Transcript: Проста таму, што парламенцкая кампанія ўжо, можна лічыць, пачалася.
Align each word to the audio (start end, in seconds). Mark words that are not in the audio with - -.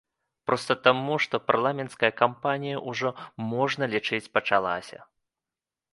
Проста 0.49 0.75
таму, 0.87 1.17
што 1.25 1.39
парламенцкая 1.49 2.11
кампанія 2.23 2.81
ўжо, 2.93 3.09
можна 3.53 3.83
лічыць, 3.95 4.25
пачалася. 4.39 4.99